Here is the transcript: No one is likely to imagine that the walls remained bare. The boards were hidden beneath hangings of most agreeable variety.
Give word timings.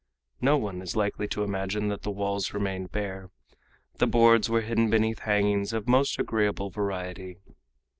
No 0.41 0.57
one 0.57 0.81
is 0.81 0.95
likely 0.95 1.27
to 1.27 1.43
imagine 1.43 1.89
that 1.89 2.01
the 2.01 2.09
walls 2.09 2.55
remained 2.55 2.91
bare. 2.91 3.29
The 3.97 4.07
boards 4.07 4.49
were 4.49 4.61
hidden 4.61 4.89
beneath 4.89 5.19
hangings 5.19 5.73
of 5.73 5.87
most 5.87 6.17
agreeable 6.17 6.71
variety. 6.71 7.37